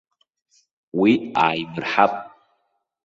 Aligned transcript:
Уи 0.99 1.13
ааиимырҳап. 1.41 2.13